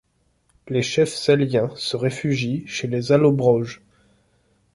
[0.67, 3.83] Les chefs Salyens se réfugient chez les Allobroges.